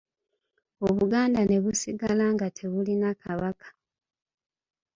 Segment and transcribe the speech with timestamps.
[0.87, 3.67] Obuganda ne busigala nga tebulina Kabaka.